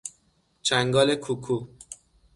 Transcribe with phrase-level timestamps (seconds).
[0.67, 1.57] چنگال کوکو